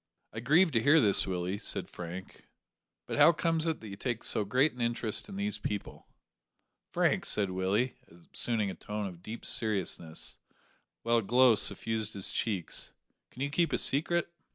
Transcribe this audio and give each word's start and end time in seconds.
"I 0.33 0.39
grieve 0.39 0.71
to 0.71 0.81
hear 0.81 0.99
this, 0.99 1.27
Willie," 1.27 1.59
said 1.59 1.87
Frank, 1.87 2.47
"but 3.05 3.17
how 3.17 3.31
comes 3.31 3.67
it 3.67 3.81
that 3.81 3.87
you 3.87 3.95
take 3.95 4.23
so 4.23 4.43
great 4.43 4.73
an 4.73 4.81
interest 4.81 5.29
in 5.29 5.35
these 5.35 5.59
people?" 5.59 6.07
"Frank," 6.89 7.23
said 7.23 7.51
Willie, 7.51 7.97
assuming 8.07 8.71
a 8.71 8.73
tone 8.73 9.05
of 9.05 9.21
deep 9.21 9.45
seriousness, 9.45 10.39
while 11.03 11.17
a 11.17 11.21
glow 11.21 11.53
suffused 11.53 12.15
his 12.15 12.31
cheeks, 12.31 12.93
"can 13.29 13.43
you 13.43 13.51
keep 13.51 13.71
a 13.71 13.77
secret?" 13.77 14.33